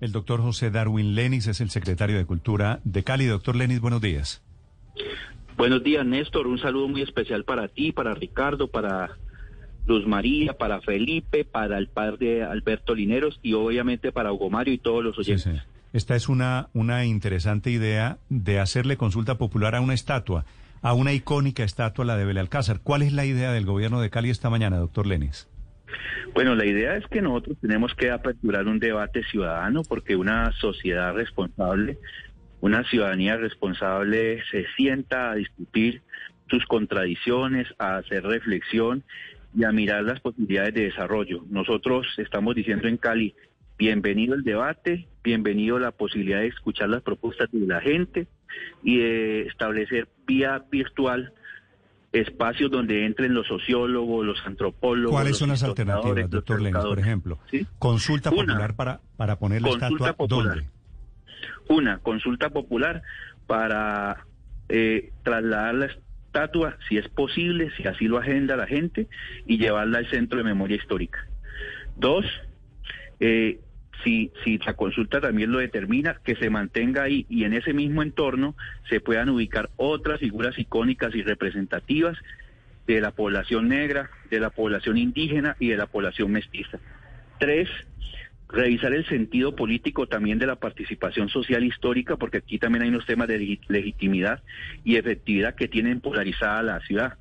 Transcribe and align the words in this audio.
El 0.00 0.12
doctor 0.12 0.42
José 0.42 0.70
Darwin 0.70 1.14
Lenis 1.14 1.46
es 1.46 1.60
el 1.60 1.70
secretario 1.70 2.18
de 2.18 2.26
Cultura 2.26 2.80
de 2.84 3.02
Cali. 3.02 3.26
Doctor 3.26 3.56
Lenis, 3.56 3.80
buenos 3.80 4.00
días. 4.02 4.42
Buenos 5.56 5.82
días, 5.82 6.04
Néstor. 6.04 6.46
Un 6.46 6.58
saludo 6.58 6.88
muy 6.88 7.00
especial 7.00 7.44
para 7.44 7.68
ti, 7.68 7.92
para 7.92 8.12
Ricardo, 8.14 8.68
para 8.68 9.16
Luz 9.86 10.06
María, 10.06 10.52
para 10.52 10.82
Felipe, 10.82 11.44
para 11.44 11.78
el 11.78 11.88
padre 11.88 12.42
Alberto 12.42 12.94
Lineros 12.94 13.40
y 13.42 13.54
obviamente 13.54 14.12
para 14.12 14.32
Hugo 14.32 14.50
Mario 14.50 14.74
y 14.74 14.78
todos 14.78 15.02
los 15.02 15.18
oyentes. 15.18 15.62
Esta 15.94 16.14
es 16.14 16.28
una, 16.28 16.68
una 16.74 17.06
interesante 17.06 17.70
idea 17.70 18.18
de 18.28 18.60
hacerle 18.60 18.98
consulta 18.98 19.38
popular 19.38 19.74
a 19.74 19.80
una 19.80 19.94
estatua, 19.94 20.44
a 20.82 20.92
una 20.92 21.14
icónica 21.14 21.64
estatua, 21.64 22.04
la 22.04 22.18
de 22.18 22.26
Belalcázar. 22.26 22.80
¿Cuál 22.82 23.00
es 23.00 23.14
la 23.14 23.24
idea 23.24 23.50
del 23.50 23.64
gobierno 23.64 24.02
de 24.02 24.10
Cali 24.10 24.28
esta 24.28 24.50
mañana, 24.50 24.76
doctor 24.76 25.06
Lenis? 25.06 25.48
Bueno, 26.36 26.54
la 26.54 26.66
idea 26.66 26.98
es 26.98 27.06
que 27.06 27.22
nosotros 27.22 27.56
tenemos 27.62 27.94
que 27.94 28.10
aperturar 28.10 28.66
un 28.66 28.78
debate 28.78 29.24
ciudadano 29.24 29.80
porque 29.88 30.16
una 30.16 30.52
sociedad 30.52 31.14
responsable, 31.14 31.96
una 32.60 32.84
ciudadanía 32.84 33.38
responsable 33.38 34.42
se 34.50 34.66
sienta 34.76 35.30
a 35.30 35.36
discutir 35.36 36.02
sus 36.50 36.66
contradicciones, 36.66 37.68
a 37.78 37.96
hacer 37.96 38.22
reflexión 38.22 39.02
y 39.56 39.64
a 39.64 39.72
mirar 39.72 40.02
las 40.02 40.20
posibilidades 40.20 40.74
de 40.74 40.82
desarrollo. 40.82 41.42
Nosotros 41.48 42.06
estamos 42.18 42.54
diciendo 42.54 42.86
en 42.86 42.98
Cali, 42.98 43.34
bienvenido 43.78 44.34
el 44.34 44.42
debate, 44.42 45.08
bienvenido 45.24 45.78
la 45.78 45.92
posibilidad 45.92 46.40
de 46.40 46.48
escuchar 46.48 46.90
las 46.90 47.00
propuestas 47.00 47.48
de 47.50 47.66
la 47.66 47.80
gente 47.80 48.26
y 48.84 48.98
de 48.98 49.40
establecer 49.46 50.06
vía 50.26 50.62
virtual 50.70 51.32
espacios 52.20 52.70
donde 52.70 53.04
entren 53.06 53.34
los 53.34 53.46
sociólogos, 53.46 54.24
los 54.24 54.38
antropólogos. 54.44 55.12
¿Cuáles 55.12 55.36
son 55.36 55.50
las 55.50 55.62
alternativas, 55.62 56.30
doctor 56.30 56.60
Lenis, 56.60 56.82
por 56.82 56.98
ejemplo? 56.98 57.38
Consulta 57.78 58.30
popular 58.30 58.74
para, 58.74 59.00
para 59.16 59.38
poner 59.38 59.62
la 59.62 59.70
estatua 59.70 60.12
popular. 60.14 60.64
Una, 61.68 61.98
consulta 61.98 62.50
popular 62.50 63.02
para 63.46 64.24
eh, 64.68 65.12
trasladar 65.22 65.74
la 65.74 65.86
estatua, 65.86 66.78
si 66.88 66.98
es 66.98 67.08
posible, 67.08 67.70
si 67.76 67.86
así 67.86 68.06
lo 68.06 68.18
agenda 68.18 68.56
la 68.56 68.66
gente, 68.66 69.08
y 69.46 69.58
llevarla 69.58 69.98
al 69.98 70.10
centro 70.10 70.38
de 70.38 70.44
memoria 70.44 70.76
histórica. 70.76 71.26
Dos, 71.96 72.24
eh, 73.20 73.60
si, 74.02 74.30
si 74.44 74.58
la 74.58 74.74
consulta 74.74 75.20
también 75.20 75.52
lo 75.52 75.58
determina, 75.58 76.20
que 76.24 76.36
se 76.36 76.50
mantenga 76.50 77.04
ahí 77.04 77.26
y 77.28 77.44
en 77.44 77.52
ese 77.52 77.72
mismo 77.72 78.02
entorno 78.02 78.54
se 78.88 79.00
puedan 79.00 79.28
ubicar 79.28 79.70
otras 79.76 80.20
figuras 80.20 80.58
icónicas 80.58 81.14
y 81.14 81.22
representativas 81.22 82.16
de 82.86 83.00
la 83.00 83.10
población 83.10 83.68
negra, 83.68 84.10
de 84.30 84.40
la 84.40 84.50
población 84.50 84.96
indígena 84.96 85.56
y 85.58 85.68
de 85.68 85.76
la 85.76 85.86
población 85.86 86.30
mestiza. 86.30 86.78
Tres, 87.38 87.68
revisar 88.48 88.92
el 88.94 89.06
sentido 89.06 89.56
político 89.56 90.06
también 90.06 90.38
de 90.38 90.46
la 90.46 90.56
participación 90.56 91.28
social 91.28 91.64
histórica, 91.64 92.16
porque 92.16 92.38
aquí 92.38 92.58
también 92.58 92.82
hay 92.82 92.88
unos 92.90 93.06
temas 93.06 93.28
de 93.28 93.58
legitimidad 93.68 94.42
y 94.84 94.96
efectividad 94.96 95.54
que 95.54 95.68
tienen 95.68 96.00
polarizada 96.00 96.62
la 96.62 96.80
ciudad. 96.80 97.14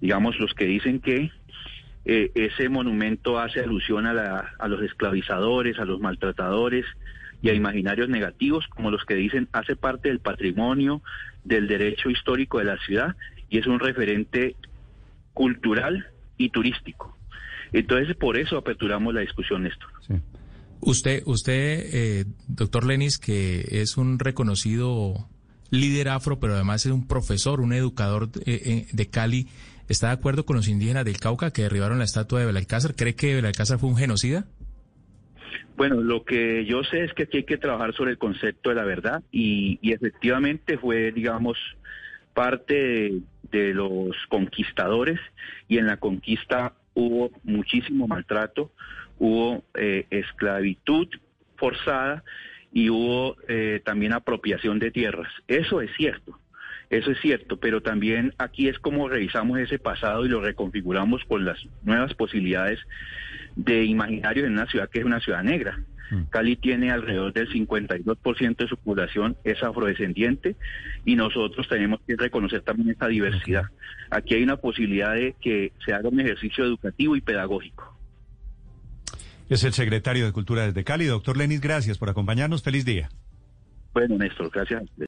Digamos, 0.00 0.38
los 0.38 0.52
que 0.54 0.64
dicen 0.64 1.00
que 1.00 1.30
eh, 2.04 2.30
ese 2.34 2.68
monumento 2.68 3.38
hace 3.38 3.60
alusión 3.60 4.06
a, 4.06 4.54
a 4.58 4.68
los 4.68 4.82
esclavizadores, 4.82 5.78
a 5.78 5.84
los 5.84 6.00
maltratadores 6.00 6.84
y 7.42 7.48
a 7.50 7.54
imaginarios 7.54 8.08
negativos, 8.08 8.66
como 8.68 8.90
los 8.90 9.04
que 9.04 9.14
dicen 9.14 9.48
hace 9.52 9.76
parte 9.76 10.08
del 10.08 10.20
patrimonio, 10.20 11.02
del 11.44 11.68
derecho 11.68 12.10
histórico 12.10 12.58
de 12.58 12.64
la 12.64 12.78
ciudad 12.78 13.16
y 13.48 13.58
es 13.58 13.66
un 13.66 13.78
referente 13.78 14.56
cultural 15.32 16.06
y 16.36 16.50
turístico. 16.50 17.16
Entonces, 17.72 18.16
por 18.16 18.38
eso 18.38 18.56
aperturamos 18.56 19.12
la 19.14 19.20
discusión, 19.20 19.64
Néstor. 19.64 19.90
Usted, 20.80 21.22
usted 21.26 21.80
eh, 21.92 22.24
doctor 22.46 22.86
Lenis, 22.86 23.18
que 23.18 23.64
es 23.70 23.96
un 23.96 24.18
reconocido 24.18 25.28
líder 25.80 26.08
afro, 26.08 26.40
pero 26.40 26.54
además 26.54 26.84
es 26.86 26.92
un 26.92 27.06
profesor, 27.06 27.60
un 27.60 27.72
educador 27.72 28.28
eh, 28.46 28.86
de 28.92 29.10
Cali, 29.10 29.48
¿Está 29.88 30.08
de 30.08 30.14
acuerdo 30.14 30.46
con 30.46 30.56
los 30.56 30.68
indígenas 30.68 31.04
del 31.04 31.18
Cauca 31.18 31.50
que 31.50 31.62
derribaron 31.62 31.98
la 31.98 32.04
estatua 32.04 32.40
de 32.40 32.46
Belalcázar? 32.46 32.94
¿Cree 32.94 33.14
que 33.14 33.34
Belalcázar 33.34 33.78
fue 33.78 33.90
un 33.90 33.96
genocida? 33.96 34.46
Bueno, 35.76 36.00
lo 36.00 36.24
que 36.24 36.64
yo 36.64 36.82
sé 36.84 37.04
es 37.04 37.12
que 37.12 37.24
aquí 37.24 37.38
hay 37.38 37.44
que 37.44 37.58
trabajar 37.58 37.94
sobre 37.94 38.12
el 38.12 38.18
concepto 38.18 38.70
de 38.70 38.76
la 38.76 38.84
verdad 38.84 39.22
y, 39.30 39.78
efectivamente 39.82 40.78
fue, 40.78 41.12
digamos, 41.12 41.58
parte 42.32 43.12
de, 43.50 43.74
los 43.74 44.16
conquistadores 44.28 45.20
y 45.68 45.78
en 45.78 45.86
la 45.86 45.98
conquista 45.98 46.74
hubo 46.94 47.30
muchísimo 47.42 48.06
maltrato, 48.08 48.72
hubo 49.18 49.64
eh, 49.74 50.06
esclavitud 50.10 51.08
forzada 51.56 52.24
y 52.74 52.90
hubo 52.90 53.36
eh, 53.48 53.80
también 53.84 54.12
apropiación 54.12 54.80
de 54.80 54.90
tierras. 54.90 55.32
Eso 55.46 55.80
es 55.80 55.90
cierto. 55.96 56.38
Eso 56.90 57.12
es 57.12 57.20
cierto, 57.20 57.56
pero 57.56 57.80
también 57.80 58.34
aquí 58.36 58.68
es 58.68 58.78
como 58.78 59.08
revisamos 59.08 59.58
ese 59.60 59.78
pasado 59.78 60.26
y 60.26 60.28
lo 60.28 60.42
reconfiguramos 60.42 61.24
con 61.24 61.44
las 61.44 61.58
nuevas 61.82 62.12
posibilidades 62.14 62.80
de 63.56 63.84
imaginarios 63.84 64.46
en 64.46 64.54
una 64.54 64.66
ciudad 64.66 64.90
que 64.90 64.98
es 64.98 65.04
una 65.04 65.20
ciudad 65.20 65.42
negra. 65.44 65.78
Mm. 66.10 66.24
Cali 66.30 66.56
tiene 66.56 66.90
alrededor 66.90 67.32
del 67.32 67.48
52% 67.48 68.56
de 68.56 68.68
su 68.68 68.76
población 68.76 69.36
es 69.44 69.62
afrodescendiente 69.62 70.56
y 71.04 71.14
nosotros 71.14 71.68
tenemos 71.68 72.00
que 72.06 72.16
reconocer 72.16 72.62
también 72.62 72.90
esta 72.90 73.06
diversidad. 73.06 73.64
Aquí 74.10 74.34
hay 74.34 74.42
una 74.42 74.56
posibilidad 74.56 75.14
de 75.14 75.34
que 75.40 75.72
se 75.84 75.94
haga 75.94 76.08
un 76.08 76.20
ejercicio 76.20 76.64
educativo 76.64 77.14
y 77.14 77.20
pedagógico. 77.20 77.93
Es 79.48 79.62
el 79.64 79.72
secretario 79.72 80.24
de 80.24 80.32
Cultura 80.32 80.66
desde 80.66 80.84
Cali, 80.84 81.04
doctor 81.04 81.36
Lenis, 81.36 81.60
gracias 81.60 81.98
por 81.98 82.08
acompañarnos. 82.08 82.62
Feliz 82.62 82.84
día. 82.84 83.10
Bueno, 83.92 84.18
Néstor, 84.18 84.50
gracias. 84.50 84.82